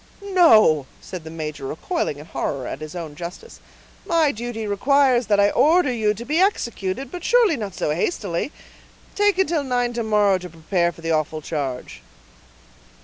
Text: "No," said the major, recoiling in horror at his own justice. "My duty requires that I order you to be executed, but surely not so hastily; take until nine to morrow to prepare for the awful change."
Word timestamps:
"No," 0.31 0.87
said 0.99 1.23
the 1.23 1.29
major, 1.29 1.67
recoiling 1.67 2.17
in 2.17 2.25
horror 2.25 2.65
at 2.65 2.81
his 2.81 2.95
own 2.95 3.13
justice. 3.13 3.59
"My 4.03 4.31
duty 4.31 4.65
requires 4.65 5.27
that 5.27 5.39
I 5.39 5.51
order 5.51 5.93
you 5.93 6.15
to 6.15 6.25
be 6.25 6.39
executed, 6.39 7.11
but 7.11 7.23
surely 7.23 7.55
not 7.55 7.75
so 7.75 7.91
hastily; 7.91 8.51
take 9.13 9.37
until 9.37 9.63
nine 9.63 9.93
to 9.93 10.01
morrow 10.03 10.39
to 10.39 10.49
prepare 10.49 10.91
for 10.91 11.01
the 11.01 11.11
awful 11.11 11.43
change." 11.43 12.01